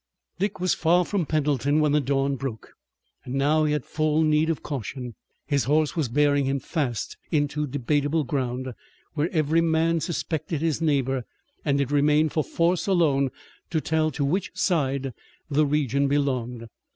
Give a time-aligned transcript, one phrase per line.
[0.39, 2.73] Dick was far from Pendleton when the dawn broke,
[3.23, 5.13] and now he had full need of caution.
[5.45, 8.73] His horse was bearing him fast into debatable ground,
[9.13, 11.23] where every man suspected his neighbor,
[11.63, 13.29] and it remained for force alone
[13.69, 15.13] to tell to which side
[15.51, 16.65] the region belonged.